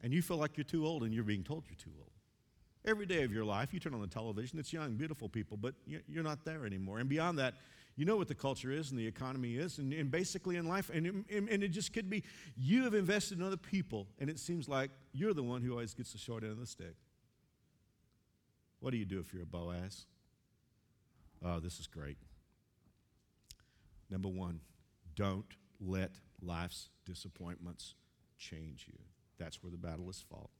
[0.03, 2.11] And you feel like you're too old and you're being told you're too old.
[2.85, 5.75] Every day of your life, you turn on the television, it's young, beautiful people, but
[5.87, 6.99] you're not there anymore.
[6.99, 7.55] And beyond that,
[7.97, 10.91] you know what the culture is and the economy is, and, and basically in life,
[10.93, 12.23] and, and, and it just could be
[12.57, 15.95] you have invested in other people, and it seems like you're the one who always
[15.95, 16.95] gets the short end of the stick.
[18.81, 20.05] What do you do if you're a Boaz?
[21.45, 22.19] Oh, this is great.
[24.11, 24.61] Number one,
[25.15, 25.47] don't
[25.81, 27.95] let life's disappointments
[28.39, 28.99] change you.
[29.39, 30.51] That's where the battle is fought.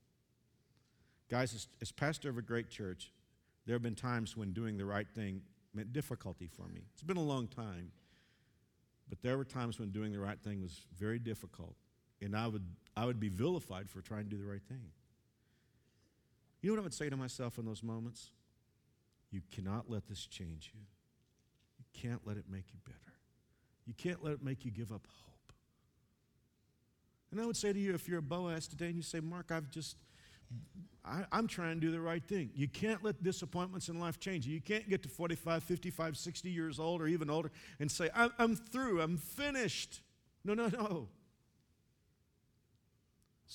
[1.31, 3.13] Guys, as, as pastor of a great church,
[3.67, 5.43] there have been times when doing the right thing
[5.77, 6.81] meant difficulty for me.
[6.95, 7.93] It's been a long time.
[9.09, 11.77] But there were times when doing the right thing was very difficult.
[12.21, 12.65] And I would,
[12.97, 14.91] I would be vilified for trying to do the right thing.
[16.61, 18.31] You know what I would say to myself in those moments?
[19.31, 20.81] You cannot let this change you.
[21.79, 22.99] You can't let it make you bitter.
[23.87, 25.53] You can't let it make you give up hope.
[27.31, 29.53] And I would say to you, if you're a Boaz today and you say, Mark,
[29.53, 29.97] I've just
[31.05, 32.51] I, am trying to do the right thing.
[32.55, 34.55] You can't let disappointments in life change you.
[34.55, 38.31] You can't get to 45, 55, 60 years old or even older and say, I'm,
[38.39, 40.03] I'm through, I'm finished.
[40.45, 41.09] No, no, no.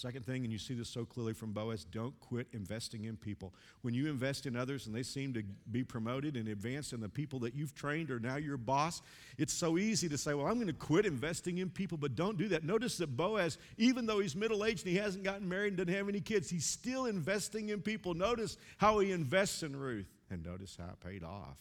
[0.01, 3.53] Second thing, and you see this so clearly from Boaz, don't quit investing in people.
[3.83, 7.07] When you invest in others and they seem to be promoted and advanced, and the
[7.07, 9.03] people that you've trained are now your boss,
[9.37, 12.35] it's so easy to say, Well, I'm going to quit investing in people, but don't
[12.35, 12.63] do that.
[12.63, 15.93] Notice that Boaz, even though he's middle aged and he hasn't gotten married and doesn't
[15.93, 18.15] have any kids, he's still investing in people.
[18.15, 21.57] Notice how he invests in Ruth, and notice how it paid off.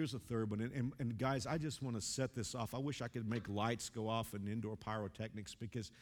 [0.00, 0.62] Here's a third one.
[0.62, 2.72] And, and, and, guys, I just want to set this off.
[2.72, 5.92] I wish I could make lights go off in indoor pyrotechnics because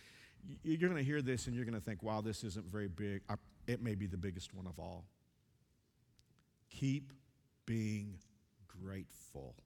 [0.62, 3.22] you're going to hear this and you're going to think, wow, this isn't very big.
[3.28, 3.34] I,
[3.66, 5.04] it may be the biggest one of all.
[6.70, 7.12] Keep
[7.66, 8.18] being
[8.68, 9.56] grateful.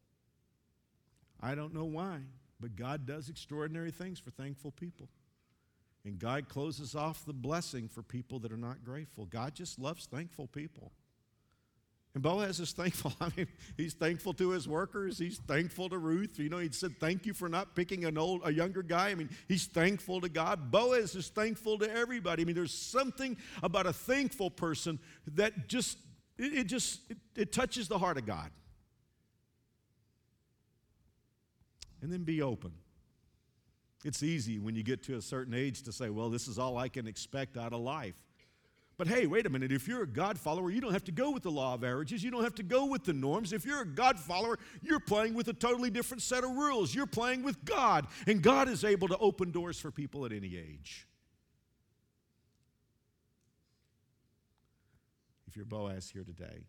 [1.39, 2.21] I don't know why,
[2.59, 5.11] but God does extraordinary things for thankful people.
[6.07, 9.27] And God closes off the blessing for people that are not grateful.
[9.27, 10.91] God just loves thankful people.
[12.15, 13.13] And Boaz is thankful.
[13.21, 15.19] I mean, he's thankful to his workers.
[15.19, 16.39] He's thankful to Ruth.
[16.39, 19.11] You know, he said, Thank you for not picking an old, a younger guy.
[19.11, 20.71] I mean, he's thankful to God.
[20.71, 22.43] Boaz is thankful to everybody.
[22.43, 24.99] I mean, there's something about a thankful person
[25.35, 25.99] that just,
[26.37, 28.51] it, it just, it, it touches the heart of God.
[32.03, 32.73] And then be open.
[34.05, 36.77] It's easy when you get to a certain age to say, Well, this is all
[36.77, 38.17] I can expect out of life.
[38.99, 39.73] But hey, wait a minute.
[39.73, 42.23] If you're a God follower, you don't have to go with the law of averages.
[42.23, 43.53] You don't have to go with the norms.
[43.53, 46.95] If you're a God follower, you're playing with a totally different set of rules.
[46.95, 50.57] You're playing with God, and God is able to open doors for people at any
[50.57, 51.07] age.
[55.49, 56.67] If you're Boaz here today,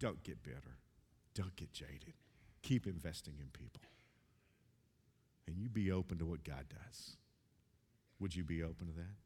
[0.00, 0.78] don't get bitter.
[1.34, 2.14] Don't get jaded.
[2.62, 3.82] Keep investing in people.
[5.46, 7.16] And you be open to what God does.
[8.18, 9.25] Would you be open to that?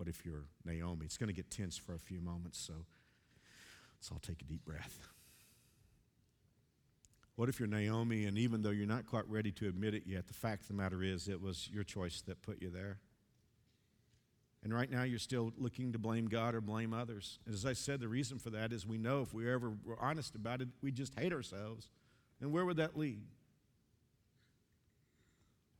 [0.00, 1.04] What if you're Naomi?
[1.04, 2.72] It's going to get tense for a few moments, so,
[4.00, 4.98] so I'll take a deep breath.
[7.36, 10.26] What if you're Naomi, and even though you're not quite ready to admit it yet,
[10.26, 12.96] the fact of the matter is it was your choice that put you there?
[14.64, 17.38] And right now, you're still looking to blame God or blame others.
[17.46, 20.34] As I said, the reason for that is we know if we ever were honest
[20.34, 21.90] about it, we just hate ourselves.
[22.40, 23.20] And where would that lead?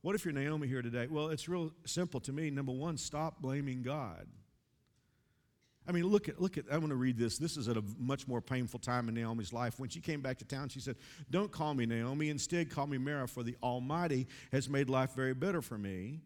[0.01, 1.07] What if you're Naomi here today?
[1.07, 2.49] Well, it's real simple to me.
[2.49, 4.25] Number one, stop blaming God.
[5.87, 7.37] I mean, look at, look at, I want to read this.
[7.37, 9.79] This is at a much more painful time in Naomi's life.
[9.79, 10.95] When she came back to town, she said,
[11.29, 12.29] Don't call me Naomi.
[12.29, 16.21] Instead, call me Mara, for the Almighty has made life very bitter for me.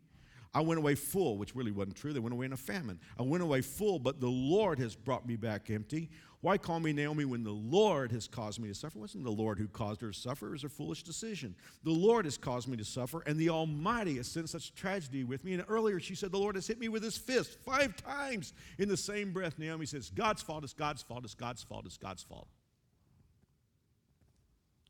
[0.53, 2.13] I went away full, which really wasn't true.
[2.13, 2.99] They went away in a famine.
[3.19, 6.09] I went away full, but the Lord has brought me back empty.
[6.45, 8.99] Why call me Naomi when the Lord has caused me to suffer?
[8.99, 10.49] Wasn't the Lord who caused her to suffer.
[10.49, 11.55] It was a foolish decision.
[11.83, 15.43] The Lord has caused me to suffer, and the Almighty has sent such tragedy with
[15.43, 15.55] me.
[15.55, 18.53] And earlier she said, The Lord has hit me with his fist five times.
[18.77, 21.97] In the same breath, Naomi says, God's fault, it's God's fault, it's God's fault, it's
[21.97, 22.47] God's fault.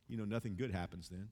[0.10, 1.30] You know, nothing good happens then.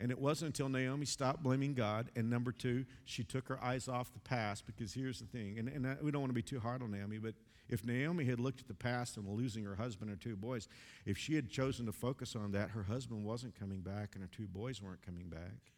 [0.00, 3.86] And it wasn't until Naomi stopped blaming God, and number two, she took her eyes
[3.86, 4.66] off the past.
[4.66, 7.18] Because here's the thing, and, and we don't want to be too hard on Naomi,
[7.18, 7.34] but
[7.68, 10.68] if Naomi had looked at the past and losing her husband and two boys,
[11.06, 14.28] if she had chosen to focus on that, her husband wasn't coming back and her
[14.30, 15.72] two boys weren't coming back.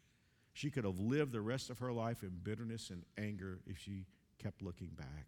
[0.53, 4.05] She could have lived the rest of her life in bitterness and anger if she
[4.41, 5.27] kept looking back.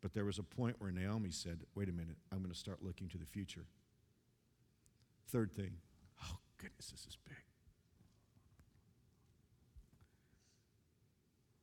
[0.00, 2.82] But there was a point where Naomi said, Wait a minute, I'm going to start
[2.82, 3.64] looking to the future.
[5.28, 5.72] Third thing,
[6.24, 7.47] oh, goodness, this is big.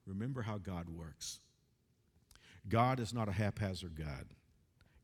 [0.06, 1.40] Remember how God works.
[2.68, 4.26] God is not a haphazard God.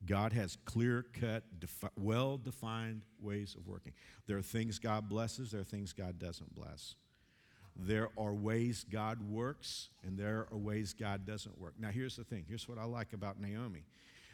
[0.05, 3.93] God has clear cut, defi- well defined ways of working.
[4.25, 6.95] There are things God blesses, there are things God doesn't bless.
[7.75, 11.75] There are ways God works, and there are ways God doesn't work.
[11.79, 13.85] Now, here's the thing here's what I like about Naomi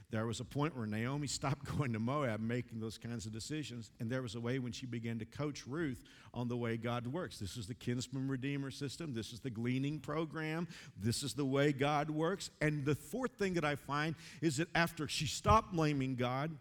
[0.10, 3.92] there was a point where Naomi stopped going to Moab making those kinds of decisions,
[4.00, 6.02] and there was a way when she began to coach Ruth
[6.34, 7.40] on the way God works.
[7.40, 10.68] This is the kinsman redeemer system, this is the gleaning program,
[10.98, 12.50] this is the way God works.
[12.62, 16.52] And the fourth thing that I find is that after she stopped blaming God,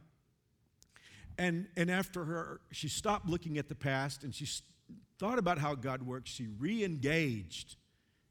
[1.38, 4.46] and, and after her, she stopped looking at the past and she
[5.18, 7.76] thought about how God works, she re engaged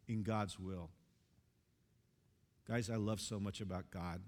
[0.07, 0.89] in God's will.
[2.67, 4.21] Guys, I love so much about God.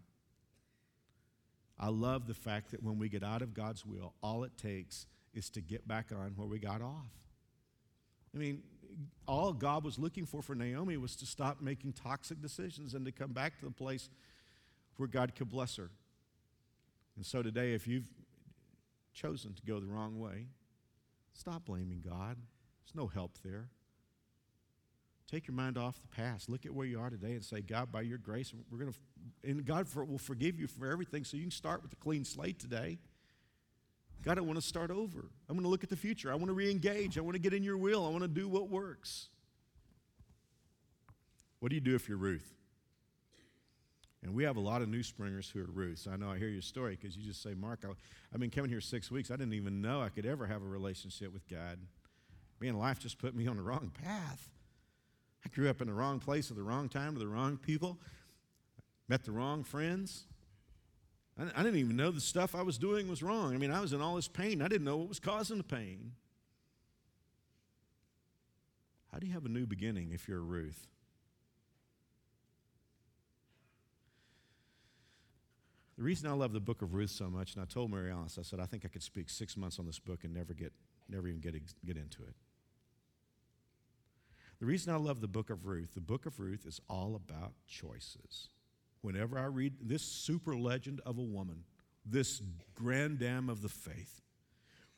[1.80, 5.06] I love the fact that when we get out of God's will, all it takes
[5.34, 7.12] is to get back on where we got off.
[8.34, 8.64] I mean,
[9.28, 13.12] all God was looking for for Naomi was to stop making toxic decisions and to
[13.12, 14.10] come back to the place
[14.98, 15.92] where God could bless her.
[17.16, 18.10] And so today, if you've
[19.14, 20.48] chosen to go the wrong way,
[21.34, 22.38] stop blaming God.
[22.84, 23.70] There's no help there.
[25.30, 26.50] Take your mind off the past.
[26.50, 29.50] Look at where you are today and say, God, by your grace, we're going to,
[29.50, 32.24] and God for, will forgive you for everything so you can start with a clean
[32.24, 32.98] slate today.
[34.24, 35.30] God, I want to start over.
[35.50, 36.32] I'm going to look at the future.
[36.32, 37.18] I want to re engage.
[37.18, 38.06] I want to get in your will.
[38.06, 39.28] I want to do what works.
[41.60, 42.54] What do you do if you're Ruth?
[44.24, 46.08] And we have a lot of new springers who are Ruths.
[46.12, 47.90] I know I hear your story because you just say, Mark, I,
[48.32, 49.30] have been coming here six weeks.
[49.30, 51.80] I didn't even know I could ever have a relationship with God.
[52.60, 54.50] Man, life just put me on the wrong path.
[55.48, 57.98] I grew up in the wrong place at the wrong time to the wrong people,
[59.08, 60.26] met the wrong friends.
[61.40, 63.54] I, didn't even know the stuff I was doing was wrong.
[63.54, 64.62] I mean, I was in all this pain.
[64.62, 66.14] I didn't know what was causing the pain.
[69.14, 70.88] How do you have a new beginning if you're Ruth?
[75.96, 78.38] The reason I love the book of Ruth so much, and I told Mary Alice,
[78.38, 80.74] I said, I think I could speak six months on this book and never get,
[81.08, 81.54] never even get,
[81.86, 82.36] get into it.
[84.60, 87.54] The reason I love the book of Ruth, the book of Ruth is all about
[87.68, 88.50] choices.
[89.02, 91.64] Whenever I read this super legend of a woman,
[92.04, 92.42] this
[92.74, 94.22] grand dame of the faith,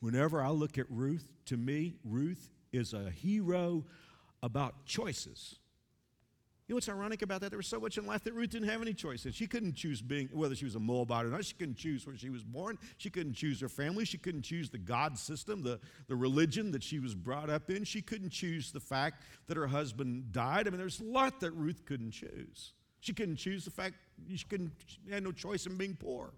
[0.00, 3.84] whenever I look at Ruth, to me, Ruth is a hero
[4.42, 5.59] about choices.
[6.70, 7.50] You know what's ironic about that?
[7.50, 9.32] There was so much in life that Ruth didn't have any choice in.
[9.32, 11.44] She couldn't choose being whether she was a Moabite or not.
[11.44, 12.78] She couldn't choose where she was born.
[12.96, 14.04] She couldn't choose her family.
[14.04, 17.82] She couldn't choose the God system, the, the religion that she was brought up in.
[17.82, 20.68] She couldn't choose the fact that her husband died.
[20.68, 22.72] I mean, there's a lot that Ruth couldn't choose.
[23.00, 23.96] She couldn't choose the fact
[24.32, 26.30] she couldn't she had no choice in being poor.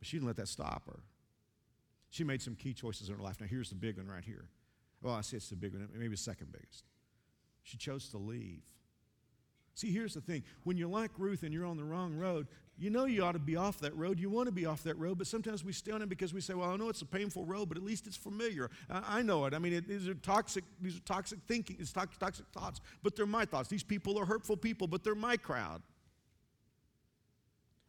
[0.00, 0.98] But she didn't let that stop her.
[2.10, 3.40] She made some key choices in her life.
[3.40, 4.48] Now, here's the big one right here.
[5.02, 6.84] Well, I say it's the big one, maybe the second biggest.
[7.62, 8.62] She chose to leave.
[9.74, 10.44] See, here's the thing.
[10.64, 12.46] When you're like Ruth and you're on the wrong road,
[12.76, 14.18] you know you ought to be off that road.
[14.18, 16.40] You want to be off that road, but sometimes we stay on it because we
[16.40, 18.70] say, well, I know it's a painful road, but at least it's familiar.
[18.90, 19.54] I, know it.
[19.54, 23.16] I mean, it, these are toxic, these are toxic thinking, it's toxic, toxic thoughts, but
[23.16, 23.68] they're my thoughts.
[23.68, 25.82] These people are hurtful people, but they're my crowd.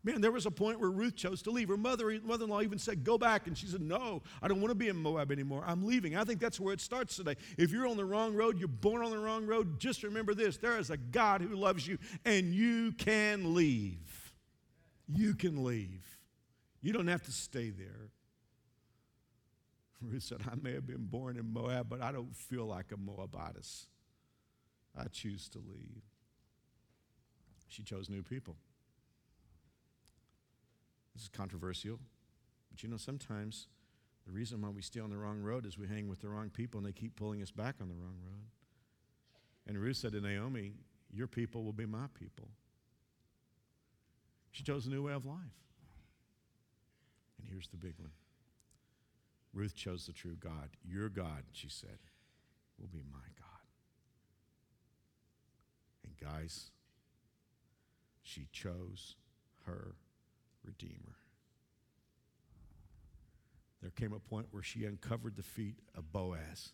[0.06, 1.70] Man, there was a point where Ruth chose to leave.
[1.70, 4.76] Her mother, mother-in-law even said, "Go back," and she said, "No, I don't want to
[4.76, 5.64] be in Moab anymore.
[5.66, 7.38] I'm leaving." I think that's where it starts today.
[7.58, 9.80] If you're on the wrong road, you're born on the wrong road.
[9.80, 14.34] Just remember this: there is a God who loves you, and you can leave.
[15.08, 16.20] You can leave.
[16.82, 18.12] You don't have to stay there.
[20.01, 22.97] Ruth said, "I may have been born in Moab, but I don't feel like a
[22.97, 23.88] Moabitess.
[24.93, 26.04] I choose to leave."
[27.70, 28.58] She chose new people.
[31.14, 31.99] This is controversial.
[32.72, 33.68] But you know, sometimes
[34.26, 36.49] the reason why we stay on the wrong road is we hang with the wrong
[36.49, 38.47] people and they keep pulling us back on the wrong road.
[39.68, 40.74] And Ruth said to Naomi,
[41.11, 42.49] Your people will be my people.
[44.51, 45.38] She chose a new way of life.
[47.39, 48.11] And here's the big one
[49.53, 50.70] Ruth chose the true God.
[50.84, 51.99] Your God, she said,
[52.80, 53.47] will be my God.
[56.03, 56.72] And guys,
[58.22, 59.16] she chose
[59.66, 59.95] her
[60.64, 61.16] Redeemer.
[63.82, 66.72] There came a point where she uncovered the feet of Boaz,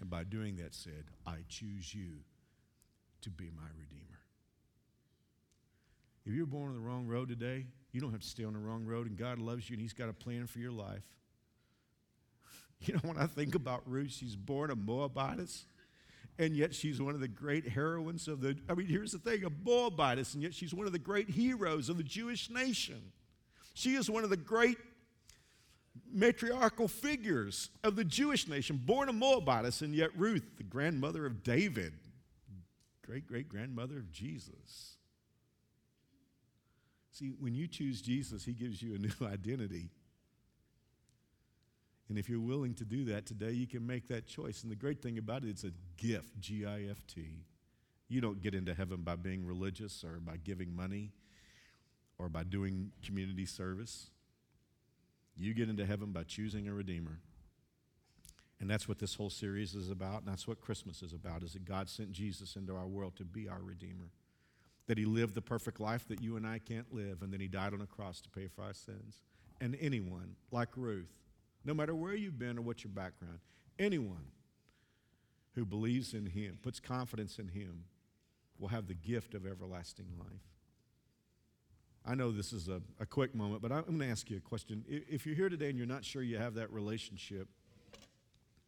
[0.00, 2.18] and by doing that said, I choose you
[3.22, 4.20] to be my Redeemer.
[6.24, 8.60] If you're born on the wrong road today, you don't have to stay on the
[8.60, 11.02] wrong road, and God loves you and He's got a plan for your life.
[12.84, 15.66] You know, when I think about Ruth, she's born a Moabitess
[16.38, 18.56] and yet she's one of the great heroines of the.
[18.68, 21.88] I mean, here's the thing: a Moabitess, and yet she's one of the great heroes
[21.88, 23.12] of the Jewish nation.
[23.74, 24.78] She is one of the great
[26.12, 31.42] matriarchal figures of the Jewish nation, born a Moabitess, and yet Ruth, the grandmother of
[31.42, 31.94] David,
[33.04, 34.96] great great grandmother of Jesus.
[37.12, 39.90] See, when you choose Jesus, he gives you a new identity.
[42.08, 44.62] And if you're willing to do that today, you can make that choice.
[44.62, 47.44] And the great thing about it, it's a gift, G I F T.
[48.08, 51.12] You don't get into heaven by being religious or by giving money
[52.22, 54.10] or by doing community service.
[55.36, 57.18] You get into heaven by choosing a redeemer.
[58.60, 61.54] And that's what this whole series is about, and that's what Christmas is about, is
[61.54, 64.12] that God sent Jesus into our world to be our redeemer.
[64.86, 67.48] That he lived the perfect life that you and I can't live, and then he
[67.48, 69.22] died on a cross to pay for our sins.
[69.60, 71.18] And anyone, like Ruth,
[71.64, 73.40] no matter where you've been or what your background,
[73.80, 74.30] anyone
[75.56, 77.84] who believes in him, puts confidence in him,
[78.60, 80.52] will have the gift of everlasting life.
[82.04, 84.40] I know this is a, a quick moment, but I'm going to ask you a
[84.40, 84.84] question.
[84.88, 87.48] If you're here today and you're not sure you have that relationship,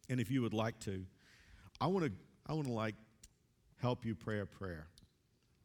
[0.08, 1.04] and if you would like to,
[1.80, 2.12] I want to
[2.46, 2.94] I want to like
[3.80, 4.86] help you pray a prayer.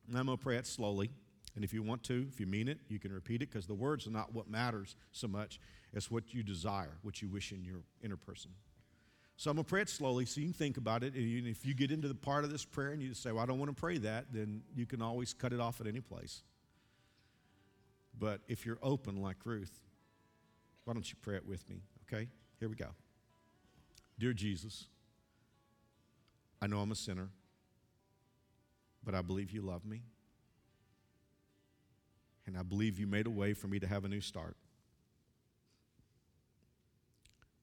[0.08, 1.12] And I'm going to pray it slowly.
[1.56, 3.74] And if you want to, if you mean it, you can repeat it because the
[3.74, 5.60] words are not what matters so much
[5.94, 8.52] as what you desire, what you wish in your inner person.
[9.36, 11.14] So I'm going to pray it slowly so you can think about it.
[11.16, 13.46] And if you get into the part of this prayer and you say, Well, I
[13.46, 16.44] don't want to pray that, then you can always cut it off at any place.
[18.20, 19.72] But if you're open like Ruth,
[20.84, 21.82] why don't you pray it with me?
[22.06, 22.28] Okay?
[22.60, 22.90] Here we go.
[24.20, 24.88] Dear Jesus,
[26.62, 27.30] I know I'm a sinner,
[29.04, 30.02] but I believe you love me.
[32.46, 34.58] And I believe you made a way for me to have a new start.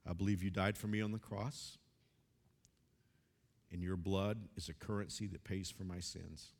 [0.08, 1.76] I believe you died for me on the cross,
[3.72, 6.52] and your blood is a currency that pays for my sins,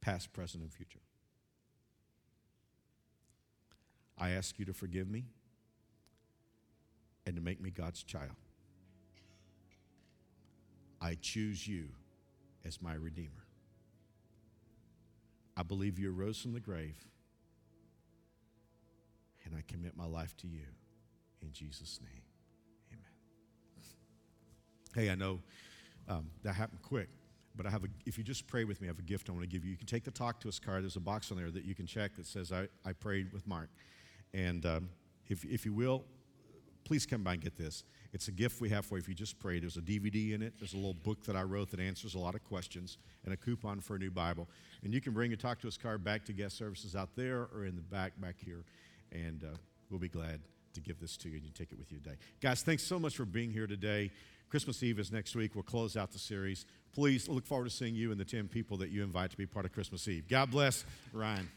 [0.00, 1.00] past, present, and future.
[4.18, 5.24] I ask you to forgive me
[7.26, 8.30] and to make me God's child.
[11.00, 11.88] I choose you
[12.64, 13.44] as my Redeemer.
[15.56, 16.96] I believe you arose from the grave,
[19.44, 20.64] and I commit my life to you.
[21.42, 22.22] In Jesus' name,
[22.90, 23.06] amen.
[24.94, 25.40] Hey, I know
[26.08, 27.08] um, that happened quick,
[27.54, 29.32] but I have a, if you just pray with me, I have a gift I
[29.32, 29.70] want to give you.
[29.70, 30.82] You can take the Talk to Us card.
[30.82, 33.46] There's a box on there that you can check that says, I, I prayed with
[33.46, 33.68] Mark.
[34.34, 34.88] And um,
[35.28, 36.04] if, if you will,
[36.84, 37.84] please come by and get this.
[38.12, 39.58] It's a gift we have for you if you just pray.
[39.58, 40.54] There's a DVD in it.
[40.58, 43.36] There's a little book that I wrote that answers a lot of questions and a
[43.36, 44.48] coupon for a new Bible.
[44.82, 47.48] And you can bring your Talk to Us card back to guest services out there
[47.54, 48.64] or in the back back here.
[49.10, 49.56] And uh,
[49.90, 50.40] we'll be glad
[50.74, 52.16] to give this to you and you take it with you today.
[52.40, 54.10] Guys, thanks so much for being here today.
[54.48, 55.54] Christmas Eve is next week.
[55.54, 56.66] We'll close out the series.
[56.92, 59.46] Please look forward to seeing you and the 10 people that you invite to be
[59.46, 60.28] part of Christmas Eve.
[60.28, 60.84] God bless.
[61.12, 61.48] Ryan.